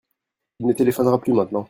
Il 0.59 0.65
ne 0.65 0.73
téléphonera 0.73 1.21
plus 1.21 1.31
maintenant. 1.31 1.59